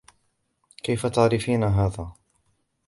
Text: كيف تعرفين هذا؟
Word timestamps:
كيف 0.83 1.05
تعرفين 1.05 1.63
هذا؟ 1.63 2.11